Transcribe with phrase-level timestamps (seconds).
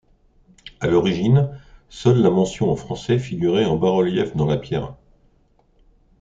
[0.79, 1.55] À l'origine
[1.87, 4.95] seule la mention en français figurait en bas-relief dans la pierre.